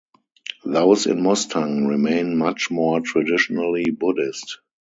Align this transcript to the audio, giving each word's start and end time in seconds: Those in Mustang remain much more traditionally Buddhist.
Those 0.65 1.05
in 1.05 1.21
Mustang 1.21 1.85
remain 1.85 2.35
much 2.35 2.71
more 2.71 3.01
traditionally 3.01 3.91
Buddhist. 3.91 4.59